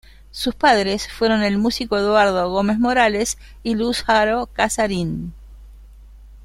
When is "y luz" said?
3.61-4.03